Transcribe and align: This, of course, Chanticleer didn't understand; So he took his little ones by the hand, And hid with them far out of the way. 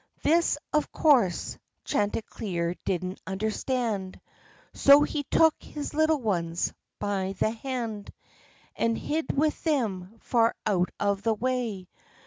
This, 0.23 0.57
of 0.73 0.91
course, 0.91 1.59
Chanticleer 1.85 2.73
didn't 2.85 3.21
understand; 3.27 4.19
So 4.73 5.03
he 5.03 5.21
took 5.25 5.53
his 5.61 5.93
little 5.93 6.19
ones 6.19 6.73
by 6.97 7.33
the 7.37 7.51
hand, 7.51 8.11
And 8.75 8.97
hid 8.97 9.31
with 9.31 9.63
them 9.63 10.15
far 10.19 10.55
out 10.65 10.89
of 10.99 11.21
the 11.21 11.35
way. 11.35 11.87